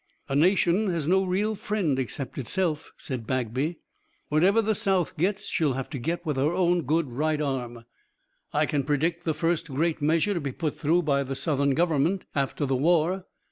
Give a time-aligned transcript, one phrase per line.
[0.27, 3.77] "A nation has no real friend except itself," said Bagby.
[4.29, 7.85] "Whatever the South gets she'll have to get with her own good right arm."
[8.51, 12.25] "I can predict the first great measure to be put through by the Southern Government
[12.33, 13.25] after the war."